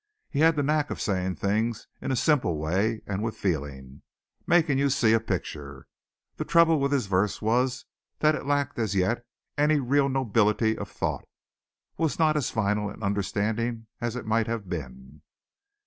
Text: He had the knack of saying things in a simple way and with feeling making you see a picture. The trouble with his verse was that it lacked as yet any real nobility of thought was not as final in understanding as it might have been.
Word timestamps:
He 0.31 0.39
had 0.39 0.55
the 0.55 0.63
knack 0.63 0.89
of 0.89 0.99
saying 0.99 1.35
things 1.35 1.87
in 2.01 2.11
a 2.11 2.15
simple 2.15 2.57
way 2.57 3.03
and 3.05 3.21
with 3.21 3.35
feeling 3.37 4.01
making 4.47 4.79
you 4.79 4.89
see 4.89 5.13
a 5.13 5.19
picture. 5.19 5.85
The 6.37 6.43
trouble 6.43 6.79
with 6.79 6.91
his 6.91 7.05
verse 7.05 7.39
was 7.39 7.85
that 8.17 8.33
it 8.33 8.47
lacked 8.47 8.79
as 8.79 8.95
yet 8.95 9.23
any 9.59 9.79
real 9.79 10.09
nobility 10.09 10.75
of 10.75 10.89
thought 10.89 11.25
was 11.97 12.17
not 12.17 12.35
as 12.35 12.49
final 12.49 12.89
in 12.89 13.03
understanding 13.03 13.85
as 13.99 14.15
it 14.15 14.25
might 14.25 14.47
have 14.47 14.67
been. 14.67 15.21